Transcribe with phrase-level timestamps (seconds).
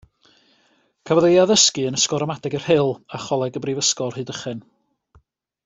[1.09, 4.65] Cafodd ei addysgu yn Ysgol Ramadeg y Rhyl a Choleg y Brifysgol Rhydychen.